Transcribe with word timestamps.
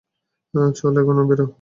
চল, 0.75 0.93
এখন 1.01 1.17
বেরো। 1.29 1.45